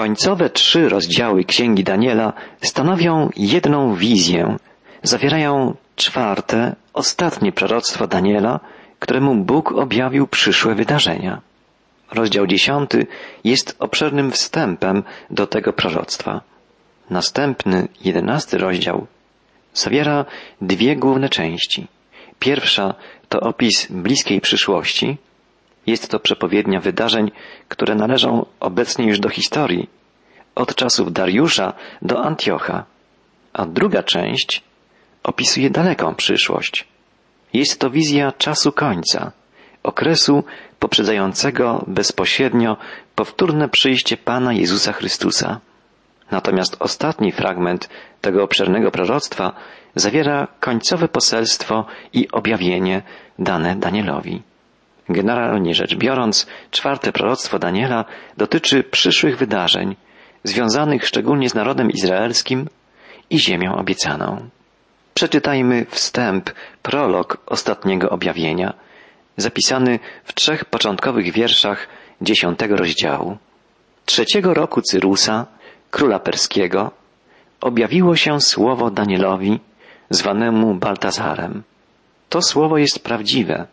Końcowe 0.00 0.50
trzy 0.50 0.88
rozdziały 0.88 1.44
Księgi 1.44 1.84
Daniela 1.84 2.32
stanowią 2.62 3.30
jedną 3.36 3.94
wizję, 3.94 4.56
zawierają 5.02 5.74
czwarte, 5.96 6.76
ostatnie 6.92 7.52
proroctwo 7.52 8.06
Daniela, 8.06 8.60
któremu 8.98 9.34
Bóg 9.34 9.72
objawił 9.72 10.26
przyszłe 10.26 10.74
wydarzenia. 10.74 11.40
Rozdział 12.12 12.46
dziesiąty 12.46 13.06
jest 13.44 13.76
obszernym 13.78 14.30
wstępem 14.30 15.02
do 15.30 15.46
tego 15.46 15.72
proroctwa. 15.72 16.40
Następny, 17.10 17.88
jedenasty 18.04 18.58
rozdział 18.58 19.06
zawiera 19.74 20.24
dwie 20.60 20.96
główne 20.96 21.28
części. 21.28 21.86
Pierwsza 22.38 22.94
to 23.28 23.40
opis 23.40 23.86
bliskiej 23.90 24.40
przyszłości. 24.40 25.16
Jest 25.86 26.10
to 26.10 26.20
przepowiednia 26.20 26.80
wydarzeń, 26.80 27.30
które 27.68 27.94
należą 27.94 28.46
obecnie 28.60 29.06
już 29.06 29.20
do 29.20 29.28
historii, 29.28 29.88
od 30.54 30.74
czasów 30.74 31.12
Dariusza 31.12 31.72
do 32.02 32.24
Antiocha. 32.24 32.84
A 33.52 33.66
druga 33.66 34.02
część 34.02 34.62
opisuje 35.22 35.70
daleką 35.70 36.14
przyszłość. 36.14 36.88
Jest 37.52 37.80
to 37.80 37.90
wizja 37.90 38.32
czasu 38.32 38.72
końca, 38.72 39.32
okresu 39.82 40.44
poprzedzającego 40.78 41.84
bezpośrednio 41.86 42.76
powtórne 43.14 43.68
przyjście 43.68 44.16
Pana 44.16 44.52
Jezusa 44.52 44.92
Chrystusa. 44.92 45.60
Natomiast 46.30 46.76
ostatni 46.80 47.32
fragment 47.32 47.88
tego 48.20 48.42
obszernego 48.42 48.90
proroctwa 48.90 49.52
zawiera 49.94 50.48
końcowe 50.60 51.08
poselstwo 51.08 51.84
i 52.12 52.28
objawienie 52.30 53.02
dane 53.38 53.76
Danielowi. 53.76 54.42
Generalnie 55.10 55.74
rzecz 55.74 55.94
biorąc, 55.94 56.46
czwarte 56.70 57.12
proroctwo 57.12 57.58
Daniela 57.58 58.04
dotyczy 58.36 58.84
przyszłych 58.84 59.36
wydarzeń, 59.36 59.96
związanych 60.44 61.06
szczególnie 61.06 61.50
z 61.50 61.54
narodem 61.54 61.90
izraelskim 61.90 62.68
i 63.30 63.38
ziemią 63.38 63.76
obiecaną. 63.76 64.48
Przeczytajmy 65.14 65.86
wstęp, 65.90 66.50
prolog 66.82 67.36
ostatniego 67.46 68.10
objawienia, 68.10 68.74
zapisany 69.36 69.98
w 70.24 70.34
trzech 70.34 70.64
początkowych 70.64 71.32
wierszach 71.32 71.88
dziesiątego 72.20 72.76
rozdziału. 72.76 73.36
Trzeciego 74.04 74.54
roku 74.54 74.82
Cyrusa, 74.82 75.46
króla 75.90 76.18
perskiego, 76.18 76.90
objawiło 77.60 78.16
się 78.16 78.40
słowo 78.40 78.90
Danielowi, 78.90 79.60
zwanemu 80.10 80.74
Baltazarem. 80.74 81.62
To 82.28 82.42
słowo 82.42 82.78
jest 82.78 83.04
prawdziwe, 83.04 83.66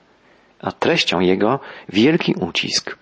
a 0.61 0.71
treścią 0.71 1.19
jego 1.19 1.59
wielki 1.89 2.33
ucisk. 2.33 2.97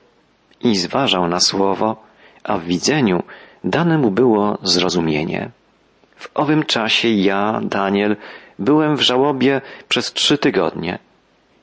I 0.62 0.76
zważał 0.76 1.28
na 1.28 1.40
słowo, 1.40 2.04
a 2.44 2.58
w 2.58 2.64
widzeniu 2.64 3.24
dane 3.64 3.98
mu 3.98 4.12
było 4.12 4.58
zrozumienie. 4.64 5.50
W 6.16 6.30
owym 6.34 6.64
czasie 6.64 7.08
ja, 7.08 7.60
Daniel, 7.64 8.16
byłem 8.60 8.96
w 8.96 9.02
żałobie 9.02 9.62
przez 9.90 10.14
trzy 10.14 10.38
tygodnie. 10.38 11.00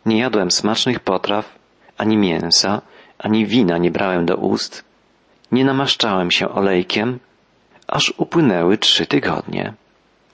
Nie 0.06 0.18
jadłem 0.18 0.50
smacznych 0.50 1.00
potraw, 1.00 1.58
ani 1.98 2.16
mięsa, 2.16 2.82
ani 3.18 3.46
wina 3.46 3.78
nie 3.78 3.90
brałem 3.90 4.26
do 4.26 4.36
ust. 4.36 4.84
Nie 5.52 5.64
namaszczałem 5.64 6.30
się 6.30 6.48
olejkiem, 6.48 7.18
aż 7.88 8.14
upłynęły 8.16 8.78
trzy 8.78 9.06
tygodnie. 9.06 9.74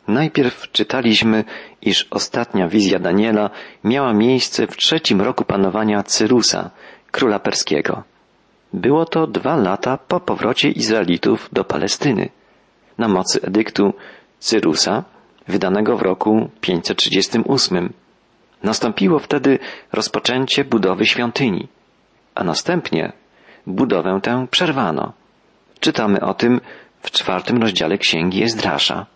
Najpierw 0.08 0.72
czytaliśmy, 0.72 1.44
iż 1.82 2.06
ostatnia 2.10 2.68
wizja 2.68 2.98
Daniela 2.98 3.50
miała 3.84 4.12
miejsce 4.12 4.66
w 4.66 4.76
trzecim 4.76 5.20
roku 5.20 5.44
panowania 5.44 6.02
Cyrusa, 6.02 6.70
króla 7.10 7.38
perskiego. 7.38 8.02
Było 8.72 9.04
to 9.04 9.26
dwa 9.26 9.56
lata 9.56 9.96
po 9.96 10.20
powrocie 10.20 10.68
Izraelitów 10.70 11.48
do 11.52 11.64
Palestyny, 11.64 12.28
na 12.98 13.08
mocy 13.08 13.40
edyktu 13.42 13.94
Cyrusa, 14.38 15.04
wydanego 15.48 15.96
w 15.96 16.02
roku 16.02 16.50
538. 16.60 17.92
Nastąpiło 18.62 19.18
wtedy 19.18 19.58
rozpoczęcie 19.92 20.64
budowy 20.64 21.06
świątyni, 21.06 21.68
a 22.34 22.44
następnie 22.44 23.12
budowę 23.66 24.20
tę 24.22 24.46
przerwano. 24.50 25.12
Czytamy 25.80 26.20
o 26.20 26.34
tym 26.34 26.60
w 27.02 27.10
czwartym 27.10 27.62
rozdziale 27.62 27.98
księgi 27.98 28.42
Ezdrasza. 28.42 29.06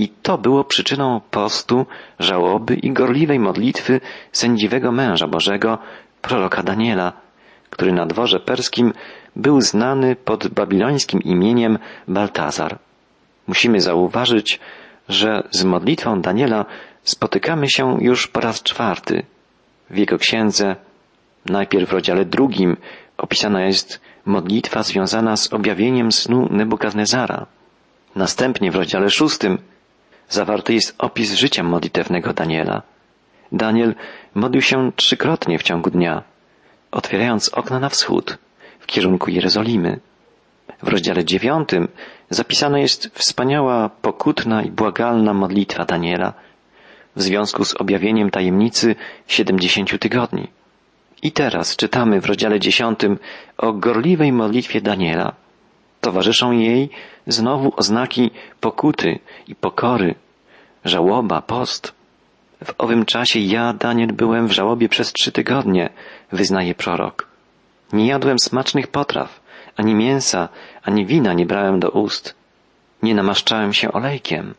I 0.00 0.08
to 0.08 0.38
było 0.38 0.64
przyczyną 0.64 1.20
postu, 1.30 1.86
żałoby 2.18 2.74
i 2.74 2.92
gorliwej 2.92 3.38
modlitwy 3.38 4.00
sędziwego 4.32 4.92
męża 4.92 5.26
Bożego, 5.26 5.78
proroka 6.22 6.62
Daniela, 6.62 7.12
który 7.70 7.92
na 7.92 8.06
dworze 8.06 8.40
perskim 8.40 8.92
był 9.36 9.60
znany 9.60 10.16
pod 10.16 10.48
babilońskim 10.48 11.22
imieniem 11.22 11.78
Baltazar. 12.08 12.78
Musimy 13.46 13.80
zauważyć, 13.80 14.60
że 15.08 15.42
z 15.50 15.64
modlitwą 15.64 16.20
Daniela 16.20 16.64
spotykamy 17.02 17.68
się 17.68 17.96
już 18.00 18.26
po 18.26 18.40
raz 18.40 18.62
czwarty. 18.62 19.22
W 19.90 19.96
jego 19.96 20.18
księdze, 20.18 20.76
najpierw 21.46 21.88
w 21.88 21.92
rozdziale 21.92 22.24
drugim, 22.24 22.76
opisana 23.18 23.64
jest 23.64 24.00
modlitwa 24.26 24.82
związana 24.82 25.36
z 25.36 25.52
objawieniem 25.52 26.12
snu 26.12 26.48
Nebukadnezara. 26.50 27.46
Następnie 28.16 28.70
w 28.70 28.76
rozdziale 28.76 29.10
szóstym 29.10 29.58
zawarty 30.30 30.74
jest 30.74 30.94
opis 30.98 31.34
życia 31.34 31.62
modlitewnego 31.62 32.32
Daniela. 32.32 32.82
Daniel 33.52 33.94
modlił 34.34 34.62
się 34.62 34.92
trzykrotnie 34.96 35.58
w 35.58 35.62
ciągu 35.62 35.90
dnia, 35.90 36.22
otwierając 36.90 37.48
okna 37.48 37.80
na 37.80 37.88
wschód, 37.88 38.38
w 38.80 38.86
kierunku 38.86 39.30
Jerozolimy. 39.30 40.00
W 40.82 40.88
rozdziale 40.88 41.24
dziewiątym 41.24 41.88
zapisana 42.30 42.78
jest 42.78 43.10
wspaniała, 43.14 43.88
pokutna 43.88 44.62
i 44.62 44.70
błagalna 44.70 45.34
modlitwa 45.34 45.84
Daniela 45.84 46.32
w 47.16 47.22
związku 47.22 47.64
z 47.64 47.74
objawieniem 47.74 48.30
tajemnicy 48.30 48.96
siedemdziesięciu 49.26 49.98
tygodni. 49.98 50.48
I 51.22 51.32
teraz 51.32 51.76
czytamy 51.76 52.20
w 52.20 52.26
rozdziale 52.26 52.60
dziesiątym 52.60 53.18
o 53.58 53.72
gorliwej 53.72 54.32
modlitwie 54.32 54.80
Daniela. 54.80 55.32
Towarzyszą 56.00 56.52
jej 56.52 56.90
znowu 57.26 57.72
oznaki 57.76 58.30
pokuty 58.60 59.18
i 59.48 59.54
pokory, 59.54 60.14
żałoba, 60.84 61.42
post. 61.42 61.92
W 62.64 62.74
owym 62.78 63.04
czasie 63.04 63.38
ja, 63.38 63.72
Daniel, 63.72 64.12
byłem 64.12 64.46
w 64.46 64.52
żałobie 64.52 64.88
przez 64.88 65.12
trzy 65.12 65.32
tygodnie, 65.32 65.90
wyznaje 66.32 66.74
prorok. 66.74 67.28
Nie 67.92 68.06
jadłem 68.06 68.38
smacznych 68.38 68.86
potraw, 68.86 69.40
ani 69.76 69.94
mięsa, 69.94 70.48
ani 70.82 71.06
wina 71.06 71.32
nie 71.32 71.46
brałem 71.46 71.80
do 71.80 71.90
ust. 71.90 72.34
Nie 73.02 73.14
namaszczałem 73.14 73.72
się 73.72 73.92
olejkiem. 73.92 74.54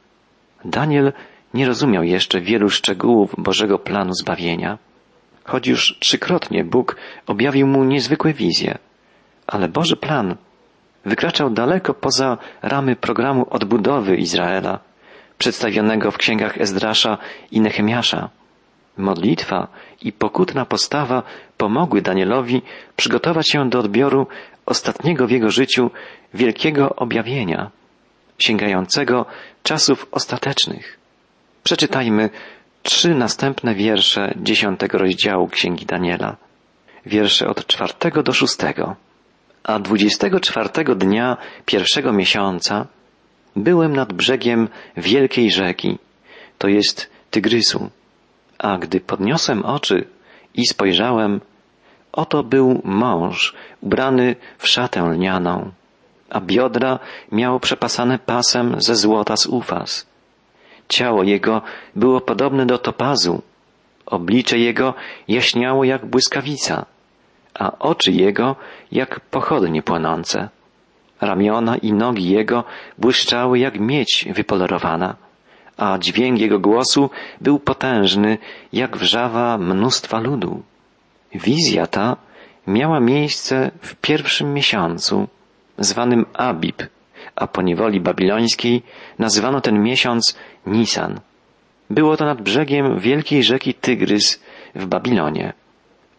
Daniel 0.65 1.13
nie 1.53 1.67
rozumiał 1.67 2.03
jeszcze 2.03 2.41
wielu 2.41 2.69
szczegółów 2.69 3.35
Bożego 3.37 3.79
planu 3.79 4.13
zbawienia, 4.13 4.77
choć 5.43 5.67
już 5.67 5.97
trzykrotnie 5.99 6.63
Bóg 6.63 6.95
objawił 7.27 7.67
mu 7.67 7.83
niezwykłe 7.83 8.33
wizje. 8.33 8.77
Ale 9.47 9.67
Boży 9.67 9.97
plan 9.97 10.35
wykraczał 11.05 11.49
daleko 11.49 11.93
poza 11.93 12.37
ramy 12.61 12.95
programu 12.95 13.45
odbudowy 13.49 14.15
Izraela, 14.15 14.79
przedstawionego 15.37 16.11
w 16.11 16.17
księgach 16.17 16.61
Ezdrasza 16.61 17.17
i 17.51 17.61
Nehemiasza. 17.61 18.29
Modlitwa 18.97 19.67
i 20.01 20.11
pokutna 20.11 20.65
postawa 20.65 21.23
pomogły 21.57 22.01
Danielowi 22.01 22.61
przygotować 22.95 23.49
się 23.49 23.69
do 23.69 23.79
odbioru 23.79 24.27
ostatniego 24.65 25.27
w 25.27 25.31
jego 25.31 25.49
życiu 25.49 25.91
wielkiego 26.33 26.95
objawienia, 26.95 27.71
sięgającego 28.37 29.25
czasów 29.63 30.07
ostatecznych. 30.11 30.97
Przeczytajmy 31.63 32.29
trzy 32.83 33.15
następne 33.15 33.75
wiersze 33.75 34.33
dziesiątego 34.37 34.97
rozdziału 34.97 35.47
Księgi 35.47 35.85
Daniela, 35.85 36.37
wiersze 37.05 37.47
od 37.47 37.67
czwartego 37.67 38.23
do 38.23 38.33
szóstego. 38.33 38.95
A 39.63 39.79
dwudziestego 39.79 40.39
czwartego 40.39 40.95
dnia 40.95 41.37
pierwszego 41.65 42.13
miesiąca 42.13 42.87
byłem 43.55 43.95
nad 43.95 44.13
brzegiem 44.13 44.69
wielkiej 44.97 45.51
rzeki, 45.51 45.97
to 46.57 46.67
jest 46.67 47.09
Tygrysu, 47.31 47.89
a 48.57 48.77
gdy 48.77 48.99
podniosłem 48.99 49.65
oczy 49.65 50.07
i 50.55 50.67
spojrzałem, 50.67 51.41
oto 52.11 52.43
był 52.43 52.81
mąż 52.83 53.55
ubrany 53.81 54.35
w 54.57 54.67
szatę 54.67 55.01
lnianą, 55.01 55.71
a 56.29 56.41
biodra 56.41 56.99
miał 57.31 57.59
przepasane 57.59 58.19
pasem 58.19 58.81
ze 58.81 58.95
złota 58.95 59.37
z 59.37 59.45
ufas. 59.45 60.05
Ciało 60.89 61.23
jego 61.23 61.61
było 61.95 62.21
podobne 62.21 62.65
do 62.65 62.77
topazu, 62.77 63.41
oblicze 64.05 64.57
jego 64.57 64.93
jaśniało 65.27 65.83
jak 65.83 66.05
błyskawica, 66.05 66.85
a 67.53 67.71
oczy 67.79 68.11
jego 68.11 68.55
jak 68.91 69.19
pochodnie 69.19 69.83
płonące. 69.83 70.49
Ramiona 71.21 71.77
i 71.77 71.93
nogi 71.93 72.29
jego 72.29 72.63
błyszczały 72.97 73.59
jak 73.59 73.79
miedź 73.79 74.27
wypolerowana, 74.33 75.15
a 75.77 75.97
dźwięk 75.97 76.39
jego 76.39 76.59
głosu 76.59 77.09
był 77.41 77.59
potężny 77.59 78.37
jak 78.73 78.97
wrzawa 78.97 79.57
mnóstwa 79.57 80.19
ludu. 80.19 80.63
Wizja 81.35 81.87
ta 81.87 82.17
miała 82.67 82.99
miejsce 82.99 83.71
w 83.81 83.95
pierwszym 83.95 84.53
miesiącu, 84.53 85.27
zwanym 85.77 86.25
Abib, 86.33 86.83
a 87.35 87.47
po 87.47 87.61
niewoli 87.61 88.01
babilońskiej 88.01 88.83
nazywano 89.19 89.61
ten 89.61 89.83
miesiąc 89.83 90.37
Nisan. 90.65 91.19
Było 91.89 92.17
to 92.17 92.25
nad 92.25 92.41
brzegiem 92.41 92.99
wielkiej 92.99 93.43
rzeki 93.43 93.73
Tygrys 93.73 94.43
w 94.75 94.85
Babilonie. 94.85 95.53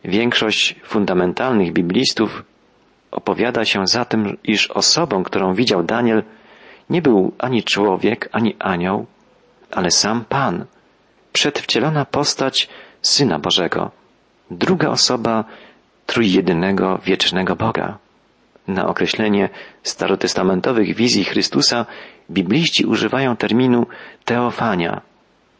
Większość 0.04 0.74
fundamentalnych 0.84 1.72
biblistów 1.72 2.42
opowiada 3.10 3.64
się 3.64 3.86
za 3.86 4.04
tym, 4.04 4.36
iż 4.44 4.70
osobą, 4.70 5.22
którą 5.22 5.54
widział 5.54 5.82
Daniel, 5.82 6.22
nie 6.90 7.02
był 7.02 7.32
ani 7.38 7.62
człowiek, 7.62 8.28
ani 8.32 8.56
anioł, 8.58 9.06
ale 9.70 9.90
sam 9.90 10.24
Pan, 10.24 10.64
przedwcielona 11.32 12.04
postać 12.04 12.68
Syna 13.02 13.38
Bożego, 13.38 13.90
druga 14.50 14.88
osoba 14.88 15.44
trójjedynego 16.06 16.98
wiecznego 17.04 17.56
Boga. 17.56 17.98
Na 18.68 18.86
określenie 18.86 19.48
starotestamentowych 19.82 20.94
wizji 20.94 21.24
Chrystusa 21.24 21.86
bibliści 22.30 22.86
używają 22.86 23.36
terminu 23.36 23.86
teofania. 24.24 25.00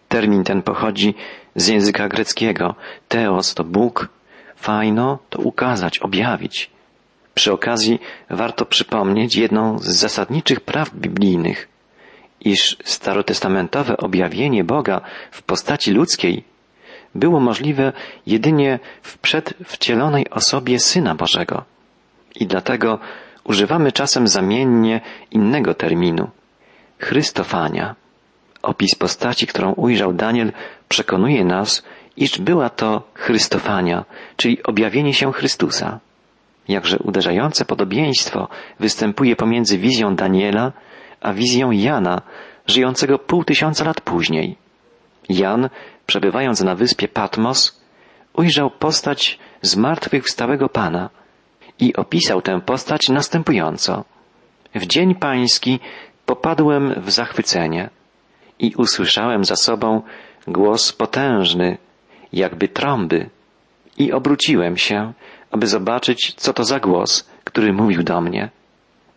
Termin 0.09 0.45
ten 0.45 0.63
pochodzi 0.63 1.15
z 1.57 1.69
języka 1.69 2.09
greckiego. 2.09 2.75
Teos 3.09 3.55
to 3.55 3.65
Bóg, 3.65 4.09
fajno 4.63 5.19
to 5.31 5.39
ukazać, 5.39 5.99
objawić. 5.99 6.71
Przy 7.35 7.53
okazji 7.53 8.01
warto 8.31 8.67
przypomnieć 8.67 9.37
jedną 9.37 9.79
z 9.79 9.87
zasadniczych 9.87 10.61
praw 10.61 10.95
biblijnych, 10.95 11.69
iż 12.41 12.77
starotestamentowe 12.85 13.97
objawienie 13.97 14.65
Boga 14.65 15.01
w 15.31 15.43
postaci 15.43 15.91
ludzkiej 15.91 16.45
było 17.15 17.41
możliwe 17.41 17.93
jedynie 18.27 18.79
w 19.03 19.19
przedwcielonej 19.19 20.31
osobie 20.31 20.79
Syna 20.79 21.15
Bożego. 21.15 21.65
I 22.35 22.47
dlatego 22.47 22.99
używamy 23.45 23.93
czasem 23.93 24.29
zamiennie 24.29 25.01
innego 25.31 25.75
terminu 25.75 26.31
Chrystofania. 26.99 27.95
Opis 28.63 28.95
postaci, 28.95 29.47
którą 29.47 29.73
ujrzał 29.73 30.13
Daniel, 30.13 30.53
przekonuje 30.89 31.45
nas, 31.45 31.83
iż 32.17 32.39
była 32.39 32.71
to 32.71 33.03
Chrystofania, 33.15 34.05
czyli 34.37 34.63
objawienie 34.63 35.15
się 35.15 35.33
Chrystusa. 35.33 36.01
Jakże 36.69 36.99
uderzające 36.99 37.65
podobieństwo 37.65 38.49
występuje 38.81 39.37
pomiędzy 39.37 39.79
wizją 39.79 40.17
Daniela 40.17 40.73
a 41.23 41.33
wizją 41.33 41.71
Jana, 41.71 42.23
żyjącego 42.67 43.19
pół 43.19 43.45
tysiąca 43.45 43.85
lat 43.85 44.01
później. 44.01 44.57
Jan, 45.29 45.69
przebywając 46.07 46.61
na 46.61 46.75
wyspie 46.75 47.09
Patmos, 47.09 47.83
ujrzał 48.33 48.71
postać 48.71 49.39
zmartwychwstałego 49.63 50.69
Pana 50.69 51.11
i 51.79 51.97
opisał 51.97 52.43
tę 52.43 52.61
postać 52.61 53.09
następująco. 53.09 54.05
W 54.75 54.87
dzień 54.87 55.15
pański 55.15 55.81
popadłem 56.27 56.95
w 57.03 57.11
zachwycenie 57.11 57.91
i 58.59 58.75
usłyszałem 58.77 59.45
za 59.45 59.57
sobą 59.57 60.03
głos 60.47 60.93
potężny, 60.93 61.79
jakby 62.33 62.69
trąby, 62.69 63.31
i 63.99 64.13
obróciłem 64.13 64.77
się, 64.77 65.13
aby 65.51 65.67
zobaczyć, 65.67 66.35
co 66.37 66.53
to 66.53 66.65
za 66.65 66.81
głos, 66.81 67.31
który 67.45 67.73
mówił 67.73 68.03
do 68.03 68.21
mnie. 68.21 68.51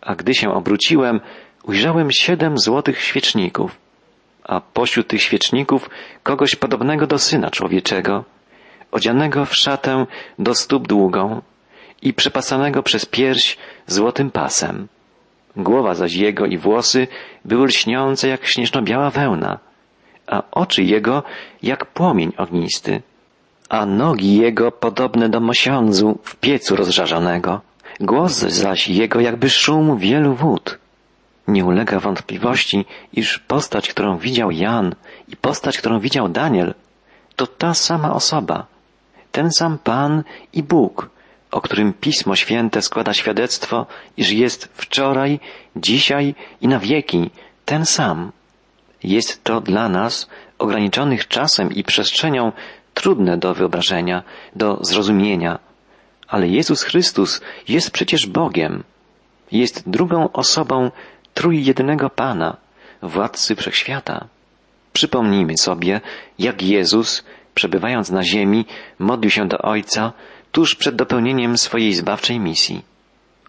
A 0.02 0.16
gdy 0.16 0.36
się 0.36 0.50
obróciłem, 0.54 1.20
ujrzałem 1.64 2.12
siedem 2.12 2.58
złotych 2.58 3.02
świeczników, 3.02 3.78
a 4.44 4.62
pośród 4.62 5.08
tych 5.08 5.22
świeczników 5.22 5.90
kogoś 6.24 6.56
podobnego 6.56 7.08
do 7.08 7.18
syna 7.20 7.50
człowieczego, 7.50 8.24
odzianego 8.92 9.46
w 9.46 9.56
szatę 9.56 10.06
do 10.40 10.56
stóp 10.56 10.88
długą 10.88 11.42
i 12.02 12.14
przepasanego 12.14 12.84
przez 12.84 13.06
pierś 13.06 13.58
złotym 13.88 14.32
pasem. 14.32 14.88
Głowa 15.56 15.94
zaś 15.94 16.14
jego 16.14 16.46
i 16.46 16.58
włosy 16.58 17.08
były 17.46 17.68
lśniące 17.68 18.28
jak 18.28 18.46
śnieżno-biała 18.46 19.10
wełna, 19.10 19.60
a 20.28 20.44
oczy 20.52 20.84
jego 20.84 21.24
jak 21.64 21.86
płomień 21.86 22.32
ognisty, 22.38 23.02
a 23.70 23.86
nogi 23.86 24.38
jego 24.38 24.72
podobne 24.72 25.30
do 25.30 25.40
mosiądzu 25.40 26.20
w 26.24 26.36
piecu 26.36 26.76
rozżarzonego, 26.76 27.62
głos 28.00 28.34
zaś 28.34 28.88
jego 28.88 29.20
jakby 29.20 29.50
szum 29.50 29.98
wielu 29.98 30.36
wód. 30.36 30.78
Nie 31.48 31.66
ulega 31.66 32.00
wątpliwości, 32.00 32.86
iż 33.14 33.40
postać, 33.40 33.90
którą 33.90 34.18
widział 34.18 34.52
Jan 34.52 34.96
i 35.28 35.36
postać, 35.36 35.78
którą 35.78 36.00
widział 36.00 36.30
Daniel, 36.30 36.74
to 37.36 37.48
ta 37.48 37.74
sama 37.74 38.14
osoba, 38.14 38.66
ten 39.32 39.52
sam 39.52 39.78
Pan 39.78 40.24
i 40.54 40.64
Bóg, 40.64 41.10
o 41.52 41.62
którym 41.62 41.94
Pismo 41.94 42.36
Święte 42.36 42.82
składa 42.82 43.14
świadectwo, 43.14 43.86
iż 44.18 44.32
jest 44.32 44.70
wczoraj, 44.74 45.40
dzisiaj 45.76 46.36
i 46.62 46.68
na 46.68 46.80
wieki 46.80 47.30
ten 47.66 47.86
sam. 47.86 48.32
Jest 49.04 49.44
to 49.44 49.62
dla 49.62 49.90
nas, 49.90 50.30
ograniczonych 50.60 51.28
czasem 51.28 51.74
i 51.74 51.84
przestrzenią, 51.84 52.52
trudne 52.94 53.38
do 53.38 53.54
wyobrażenia, 53.54 54.24
do 54.56 54.80
zrozumienia, 54.82 55.60
ale 56.28 56.48
Jezus 56.48 56.84
Chrystus 56.84 57.42
jest 57.68 57.92
przecież 57.92 58.28
Bogiem. 58.28 58.84
Jest 59.52 59.90
drugą 59.90 60.32
osobą 60.32 60.92
trójjednego 61.34 62.10
Pana, 62.10 62.58
władcy 63.02 63.56
wszechświata. 63.56 64.28
Przypomnijmy 64.94 65.58
sobie, 65.58 66.02
jak 66.40 66.62
Jezus, 66.62 67.24
przebywając 67.56 68.10
na 68.10 68.24
ziemi, 68.24 68.66
modlił 69.00 69.32
się 69.32 69.48
do 69.48 69.58
Ojca 69.58 70.14
tuż 70.52 70.76
przed 70.76 70.96
dopełnieniem 70.96 71.58
swojej 71.58 71.94
zbawczej 71.94 72.40
misji. 72.40 72.84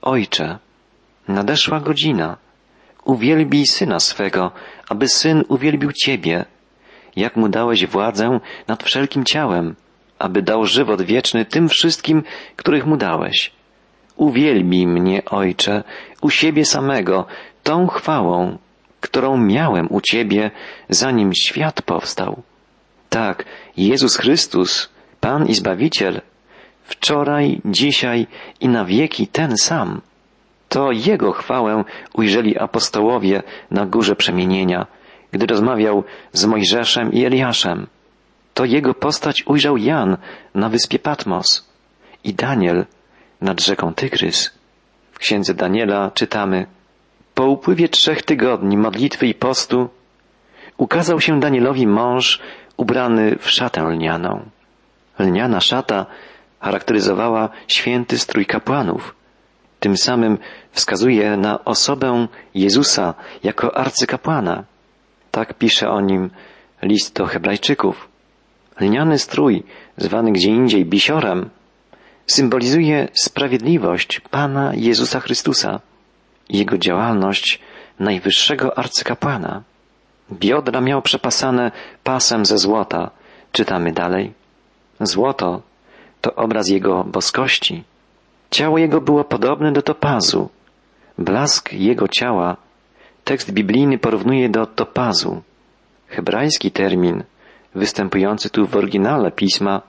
Ojcze, 0.03 0.59
nadeszła 1.29 1.81
godzina. 1.81 2.37
Uwielbij 3.07 3.67
Syna 3.67 4.01
swego, 4.01 4.51
aby 4.89 5.09
Syn 5.09 5.45
uwielbił 5.49 5.93
Ciebie, 5.93 6.45
jak 7.17 7.37
Mu 7.37 7.49
dałeś 7.49 7.87
władzę 7.87 8.41
nad 8.69 8.83
wszelkim 8.83 9.25
ciałem, 9.25 9.75
aby 10.19 10.43
dał 10.43 10.67
żywot 10.67 11.03
wieczny 11.03 11.45
tym 11.45 11.69
wszystkim, 11.69 12.23
których 12.57 12.87
Mu 12.87 12.97
dałeś. 12.97 13.53
Uwielbij 14.17 14.87
mnie, 14.87 15.25
Ojcze, 15.25 15.85
u 16.21 16.31
siebie 16.31 16.65
samego, 16.65 17.27
tą 17.63 17.87
chwałą, 17.87 18.59
którą 19.01 19.37
miałem 19.39 19.87
u 19.91 20.01
Ciebie, 20.01 20.51
zanim 20.89 21.35
świat 21.35 21.83
powstał. 21.83 22.43
Tak, 23.09 23.45
Jezus 23.77 24.17
Chrystus, 24.17 24.89
Pan 25.21 25.47
i 25.47 25.55
Zbawiciel, 25.55 26.21
wczoraj, 26.85 27.61
dzisiaj 27.65 28.27
i 28.61 28.69
na 28.69 28.85
wieki 28.85 29.27
ten 29.27 29.57
sam. 29.57 30.01
To 30.69 30.93
Jego 30.93 31.33
chwałę 31.33 31.85
ujrzeli 32.15 32.59
apostołowie 32.59 33.43
na 33.71 33.87
górze 33.87 34.17
przemienienia, 34.17 34.87
gdy 35.33 35.47
rozmawiał 35.47 36.05
z 36.33 36.45
Mojżeszem 36.47 37.13
i 37.13 37.25
Eliaszem. 37.25 37.87
To 38.55 38.65
Jego 38.65 38.95
postać 38.95 39.43
ujrzał 39.47 39.77
Jan 39.77 40.17
na 40.55 40.69
wyspie 40.69 40.99
Patmos 40.99 41.71
i 42.25 42.35
Daniel 42.35 42.87
nad 43.41 43.61
rzeką 43.61 43.95
Tygrys. 43.95 44.51
W 45.13 45.19
księdze 45.19 45.55
Daniela 45.55 46.11
czytamy 46.11 46.67
Po 47.35 47.45
upływie 47.47 47.89
trzech 47.89 48.23
tygodni 48.23 48.77
modlitwy 48.77 49.27
i 49.27 49.35
postu 49.35 49.89
ukazał 50.77 51.21
się 51.21 51.41
Danielowi 51.41 51.87
mąż 51.87 52.41
ubrany 52.77 53.37
w 53.39 53.51
szatę 53.51 53.83
lnianą. 53.83 54.51
Lniana 55.19 55.61
szata 55.61 56.07
charakteryzowała 56.61 57.49
święty 57.69 58.19
strój 58.19 58.47
kapłanów. 58.47 59.15
Tym 59.81 59.97
samym 59.97 60.39
wskazuje 60.71 61.37
na 61.37 61.65
osobę 61.65 62.27
Jezusa 62.55 63.15
jako 63.43 63.77
arcykapłana. 63.77 64.65
Tak 65.31 65.55
pisze 65.55 65.89
o 65.91 66.01
nim 66.01 66.31
list 66.83 67.17
do 67.17 67.27
Hebrajczyków. 67.27 68.09
Lniany 68.81 69.19
strój, 69.19 69.63
zwany 69.97 70.33
gdzie 70.33 70.51
indziej 70.51 70.85
bisiorem, 70.85 71.51
symbolizuje 72.27 73.09
sprawiedliwość 73.13 74.21
Pana 74.21 74.73
Jezusa 74.75 75.21
Chrystusa, 75.21 75.81
Jego 76.49 76.79
działalność 76.79 77.61
najwyższego 78.01 78.79
arcykapłana. 78.79 79.63
Biodra 80.33 80.81
miał 80.81 81.03
przepasane 81.03 81.73
pasem 82.05 82.47
ze 82.47 82.59
złota, 82.59 83.11
czytamy 83.53 83.93
dalej. 83.93 84.33
Złoto 85.01 85.63
to 86.21 86.35
obraz 86.35 86.69
Jego 86.69 87.05
boskości. 87.05 87.85
Ciało 88.51 88.79
Jego 88.79 89.01
było 89.01 89.25
podobne 89.25 89.73
do 89.73 89.83
topazu. 89.83 90.49
Blask 91.19 91.73
Jego 91.73 92.09
ciała 92.09 92.57
tekst 93.25 93.53
biblijny 93.53 93.99
porównuje 93.99 94.49
do 94.49 94.67
topazu. 94.67 95.43
Hebrajski 96.09 96.71
termin 96.71 97.25
występujący 97.75 98.51
tu 98.51 98.67
w 98.67 98.77
oryginale 98.77 99.33
pisma 99.33 99.83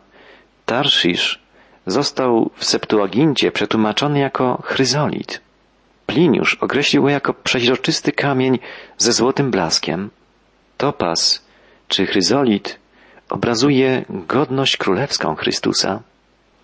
Tarszisz 0.65 1.39
został 1.85 2.49
w 2.55 2.65
Septuagincie 2.65 3.51
przetłumaczony 3.51 4.19
jako 4.19 4.61
chryzolit. 4.63 5.41
Pliniusz 6.05 6.55
określił 6.55 7.03
go 7.03 7.09
jako 7.09 7.33
przeźroczysty 7.33 8.11
kamień 8.11 8.59
ze 8.97 9.13
złotym 9.13 9.51
blaskiem. 9.51 10.09
Topaz 10.77 11.45
czy 11.87 12.05
chryzolit 12.05 12.79
obrazuje 13.29 14.05
godność 14.09 14.77
królewską 14.77 15.35
Chrystusa. 15.35 15.99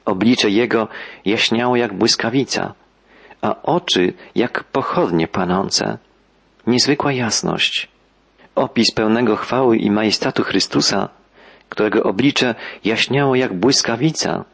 Oblicze 0.05 0.50
Jego 0.50 0.88
jaśniało 1.25 1.75
jak 1.75 1.93
błyskawica, 1.93 2.74
a 3.41 3.55
oczy 3.63 4.13
jak 4.36 4.63
pochodnie 4.63 5.27
płonące. 5.27 5.98
Niezwykła 6.67 7.12
jasność. 7.12 7.88
Opis 8.55 8.93
pełnego 8.95 9.36
chwały 9.36 9.77
i 9.77 9.91
majestatu 9.91 10.43
Chrystusa, 10.43 11.10
którego 11.69 12.03
oblicze 12.03 12.55
jaśniało 12.83 13.36
jak 13.36 13.53
błyskawica, 13.53 14.45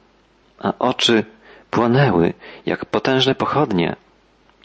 a 0.60 0.74
oczy 0.80 1.26
płonęły 1.72 2.34
jak 2.66 2.86
potężne 2.86 3.36
pochodnie, 3.36 3.96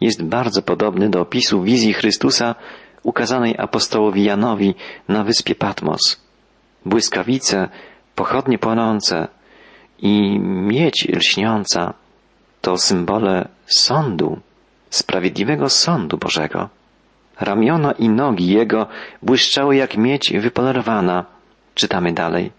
jest 0.01 0.23
bardzo 0.23 0.63
podobny 0.63 1.11
do 1.11 1.21
opisu 1.21 1.63
wizji 1.63 1.93
Chrystusa 1.93 2.55
ukazanej 3.03 3.55
apostołowi 3.59 4.25
Janowi 4.25 4.75
na 5.09 5.25
wyspie 5.25 5.55
Patmos. 5.55 6.21
Błyskawice, 6.87 7.69
pochodnie 8.15 8.59
płonące 8.59 9.29
i 10.05 10.39
miedź 10.41 11.09
lśniąca 11.09 11.95
to 12.61 12.77
symbole 12.77 13.49
sądu, 13.67 14.39
sprawiedliwego 14.91 15.69
sądu 15.69 16.19
Bożego. 16.19 16.69
Ramiona 17.41 17.93
i 17.93 18.09
nogi 18.09 18.47
Jego 18.47 18.87
błyszczały 19.23 19.77
jak 19.77 19.97
miedź 19.97 20.33
wypolerowana. 20.33 21.25
Czytamy 21.75 22.13
dalej. 22.13 22.51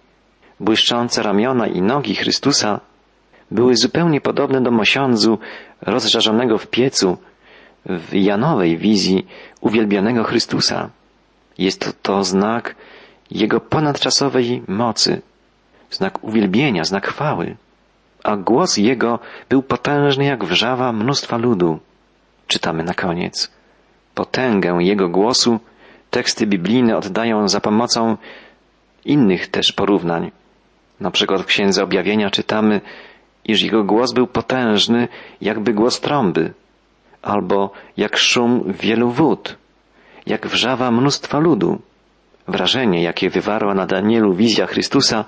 Błyszczące 0.60 1.24
ramiona 1.24 1.68
i 1.68 1.82
nogi 1.82 2.16
Chrystusa 2.16 2.80
były 3.52 3.76
zupełnie 3.76 4.22
podobne 4.22 4.62
do 4.62 4.72
mosiądzu 4.72 5.40
rozżarzonego 5.82 6.58
w 6.58 6.68
piecu 6.68 7.18
w 7.86 8.14
Janowej 8.14 8.78
wizji 8.78 9.28
uwielbianego 9.62 10.24
Chrystusa. 10.24 10.90
Jest 11.58 11.98
to 12.02 12.24
znak 12.24 12.76
Jego 13.32 13.60
ponadczasowej 13.60 14.64
mocy, 14.68 15.22
znak 15.96 16.24
uwielbienia, 16.24 16.84
znak 16.84 17.08
chwały. 17.08 17.56
A 18.24 18.38
głos 18.38 18.78
Jego 18.78 19.20
był 19.50 19.64
potężny 19.64 20.26
jak 20.26 20.46
wrzawa 20.46 20.92
mnóstwa 20.92 21.38
ludu. 21.38 21.80
Czytamy 22.48 22.84
na 22.84 22.94
koniec. 22.94 23.52
Potęgę 24.16 24.78
Jego 24.80 25.10
głosu 25.10 25.60
teksty 26.12 26.48
biblijne 26.48 26.98
oddają 26.98 27.48
za 27.48 27.60
pomocą 27.62 28.18
innych 29.06 29.48
też 29.48 29.72
porównań. 29.72 30.32
Na 31.00 31.12
przykład 31.12 31.42
w 31.42 31.46
Księdze 31.46 31.84
Objawienia 31.84 32.30
czytamy, 32.30 32.82
iż 33.46 33.62
Jego 33.62 33.84
głos 33.84 34.14
był 34.14 34.28
potężny, 34.28 35.08
jakby 35.42 35.74
głos 35.74 36.02
trąby 36.02 36.54
albo 37.26 37.72
jak 37.98 38.18
szum 38.18 38.64
wielu 38.82 39.10
wód, 39.10 39.58
jak 40.26 40.48
wrzawa 40.48 40.92
mnóstwa 40.92 41.40
ludu. 41.40 41.82
Wrażenie, 42.48 43.04
jakie 43.04 43.30
wywarła 43.30 43.74
na 43.74 43.86
Danielu 43.86 44.34
wizja 44.34 44.66
Chrystusa, 44.66 45.26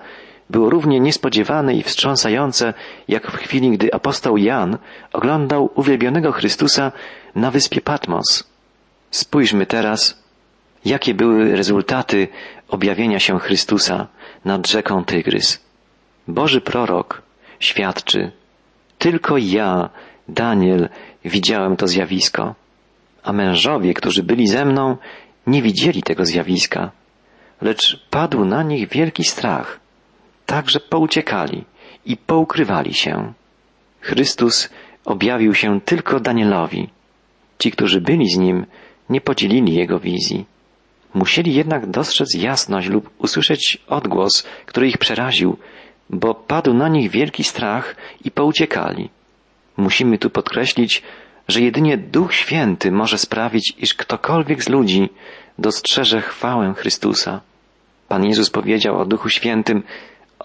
było 0.50 0.70
równie 0.70 1.00
niespodziewane 1.00 1.74
i 1.74 1.84
wstrząsające, 1.84 2.74
jak 3.08 3.32
w 3.32 3.36
chwili, 3.36 3.72
gdy 3.72 3.94
apostoł 3.94 4.38
Jan 4.38 4.77
oglądał 5.13 5.70
uwielbionego 5.75 6.32
Chrystusa 6.32 6.92
na 7.36 7.51
wyspie 7.51 7.82
Patmos. 7.82 8.44
Spójrzmy 9.12 9.66
teraz, 9.66 10.24
jakie 10.86 11.13
były 11.13 11.56
rezultaty 11.56 12.27
objawienia 12.68 13.20
się 13.20 13.39
Chrystusa 13.39 14.08
nad 14.46 14.68
rzeką 14.68 15.06
Tygrys. 15.06 15.62
Boży 16.27 16.62
prorok 16.62 17.22
świadczy, 17.60 18.32
tylko 18.98 19.38
ja, 19.38 19.89
Daniel, 20.27 20.89
widziałem 21.25 21.75
to 21.75 21.88
zjawisko, 21.88 22.56
a 23.24 23.34
mężowie, 23.34 23.94
którzy 23.94 24.24
byli 24.24 24.48
ze 24.48 24.66
mną, 24.66 24.98
nie 25.48 25.62
widzieli 25.62 26.04
tego 26.04 26.25
zjawiska, 26.25 26.92
lecz 27.62 28.08
padł 28.10 28.46
na 28.46 28.63
nich 28.63 28.89
wielki 28.89 29.24
strach, 29.24 29.80
tak 30.48 30.70
że 30.70 30.80
pouciekali 30.80 31.66
i 32.06 32.18
poukrywali 32.18 32.94
się. 32.94 33.34
Chrystus 34.01 34.70
objawił 35.06 35.54
się 35.54 35.82
tylko 35.82 36.20
Danielowi. 36.20 36.89
Ci, 37.60 37.72
którzy 37.72 38.01
byli 38.01 38.30
z 38.30 38.38
nim, 38.38 38.66
nie 39.10 39.22
podzielili 39.22 39.75
jego 39.75 40.00
wizji. 40.00 40.46
Musieli 41.13 41.54
jednak 41.54 41.88
dostrzec 41.88 42.34
jasność 42.34 42.88
lub 42.88 43.10
usłyszeć 43.18 43.77
odgłos, 43.88 44.48
który 44.66 44.88
ich 44.88 44.98
przeraził, 44.98 45.58
bo 46.10 46.36
padł 46.36 46.74
na 46.74 46.88
nich 46.89 47.12
wielki 47.12 47.44
strach 47.44 47.96
i 48.25 48.32
pouciekali. 48.32 49.10
Musimy 49.77 50.18
tu 50.18 50.30
podkreślić, 50.30 51.04
że 51.48 51.62
jedynie 51.62 51.98
Duch 51.98 52.34
Święty 52.34 52.92
może 52.92 53.18
sprawić, 53.18 53.74
iż 53.77 53.94
ktokolwiek 53.94 54.63
z 54.63 54.70
ludzi 54.70 55.10
dostrzeże 55.58 56.22
chwałę 56.22 56.74
Chrystusa. 56.77 57.42
Pan 58.08 58.25
Jezus 58.25 58.50
powiedział 58.50 59.01
o 59.01 59.06
Duchu 59.06 59.30
Świętym, 59.30 59.84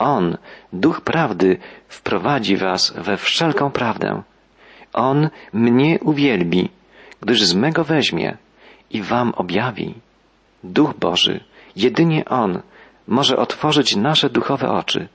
On, 0.02 0.36
Duch 0.72 1.00
Prawdy, 1.00 1.58
wprowadzi 1.88 2.56
was 2.56 2.92
we 2.96 3.16
wszelką 3.16 3.70
prawdę. 3.70 4.22
On 4.92 5.30
mnie 5.52 5.98
uwielbi, 6.00 6.68
gdyż 7.20 7.44
z 7.44 7.54
mego 7.54 7.84
weźmie 7.84 8.36
i 8.90 9.02
wam 9.02 9.32
objawi. 9.36 9.94
Duch 10.64 10.94
Boży, 10.94 11.40
jedynie 11.76 12.24
On 12.24 12.60
może 13.06 13.36
otworzyć 13.36 13.96
nasze 13.96 14.30
duchowe 14.30 14.68
oczy, 14.68 15.08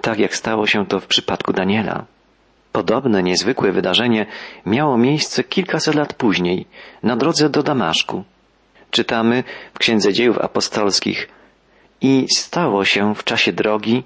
tak 0.00 0.18
jak 0.18 0.36
stało 0.36 0.66
się 0.66 0.86
to 0.86 1.00
w 1.00 1.06
przypadku 1.06 1.52
Daniela. 1.52 2.04
Podobne 2.72 3.22
niezwykłe 3.22 3.72
wydarzenie 3.72 4.26
miało 4.66 4.98
miejsce 4.98 5.44
kilkaset 5.44 5.94
lat 5.94 6.14
później, 6.14 6.66
na 7.02 7.16
drodze 7.16 7.50
do 7.50 7.62
Damaszku. 7.62 8.24
Czytamy 8.90 9.44
w 9.74 9.78
Księdze 9.78 10.12
Dziejów 10.12 10.38
Apostolskich 10.38 11.28
i 12.00 12.26
stało 12.36 12.84
się 12.84 13.14
w 13.14 13.24
czasie 13.24 13.52
drogi, 13.52 14.02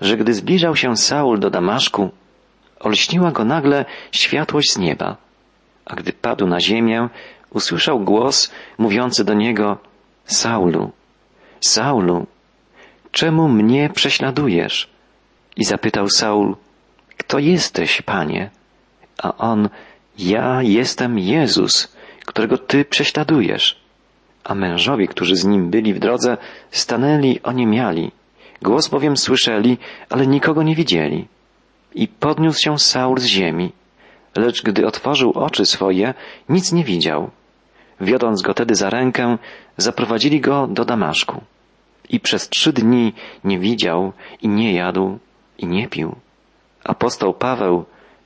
że 0.00 0.16
gdy 0.16 0.34
zbliżał 0.34 0.76
się 0.76 0.96
Saul 0.96 1.40
do 1.40 1.50
Damaszku, 1.50 2.10
olśniła 2.80 3.32
go 3.32 3.44
nagle 3.44 3.84
światłość 4.12 4.72
z 4.72 4.78
nieba, 4.78 5.16
a 5.84 5.94
gdy 5.94 6.12
padł 6.12 6.46
na 6.46 6.60
ziemię, 6.60 7.08
usłyszał 7.50 8.00
głos 8.00 8.52
mówiący 8.78 9.24
do 9.24 9.34
niego 9.34 9.78
Saulu, 10.24 10.90
Saulu, 11.60 12.26
czemu 13.12 13.48
mnie 13.48 13.90
prześladujesz? 13.94 14.88
I 15.56 15.64
zapytał 15.64 16.08
Saul, 16.08 16.56
kto 17.16 17.38
jesteś, 17.38 18.02
Panie? 18.02 18.50
A 19.22 19.36
on, 19.36 19.68
ja 20.18 20.62
jestem 20.62 21.18
Jezus, 21.18 21.96
którego 22.26 22.58
Ty 22.58 22.84
prześladujesz. 22.84 23.80
A 24.44 24.54
mężowie, 24.54 25.08
którzy 25.08 25.36
z 25.36 25.44
nim 25.44 25.70
byli 25.70 25.94
w 25.94 25.98
drodze, 25.98 26.36
stanęli 26.70 27.40
oniemiali. 27.42 28.12
Głos 28.62 28.88
bowiem 28.88 29.16
słyszeli, 29.16 29.78
ale 30.10 30.26
nikogo 30.26 30.62
nie 30.62 30.74
widzieli. 30.74 31.28
I 31.94 32.08
podniósł 32.08 32.60
się 32.60 32.78
Saul 32.78 33.18
z 33.18 33.24
ziemi, 33.24 33.72
lecz 34.36 34.62
gdy 34.62 34.86
otworzył 34.86 35.32
oczy 35.32 35.66
swoje, 35.66 36.14
nic 36.48 36.72
nie 36.72 36.84
widział. 36.84 37.30
Wiodąc 38.00 38.42
go 38.42 38.54
tedy 38.54 38.74
za 38.74 38.90
rękę, 38.90 39.38
zaprowadzili 39.76 40.40
go 40.40 40.66
do 40.66 40.84
Damaszku. 40.84 41.40
I 42.08 42.20
przez 42.20 42.48
trzy 42.48 42.72
dni 42.72 43.12
nie 43.44 43.58
widział 43.58 44.12
i 44.42 44.48
nie 44.48 44.72
jadł 44.72 45.18
i 45.58 45.66
nie 45.66 45.88
pił. 45.88 46.16
Apostoł 46.84 47.34
Paweł, 47.34 47.84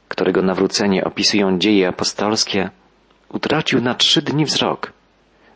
którego 0.08 0.42
nawrócenie 0.42 1.04
opisują 1.04 1.58
dzieje 1.58 1.88
apostolskie, 1.88 2.70
utracił 3.28 3.80
na 3.80 3.94
trzy 3.94 4.22
dni 4.22 4.44
wzrok. 4.44 4.92